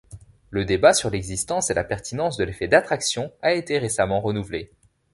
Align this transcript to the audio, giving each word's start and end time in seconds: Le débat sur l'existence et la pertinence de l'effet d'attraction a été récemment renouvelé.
Le 0.49 0.65
débat 0.65 0.93
sur 0.95 1.11
l'existence 1.11 1.69
et 1.69 1.75
la 1.75 1.83
pertinence 1.83 2.35
de 2.35 2.43
l'effet 2.43 2.67
d'attraction 2.67 3.31
a 3.43 3.53
été 3.53 3.77
récemment 3.77 4.19
renouvelé. 4.19 4.71